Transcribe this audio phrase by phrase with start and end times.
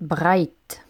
[0.00, 0.80] Bright.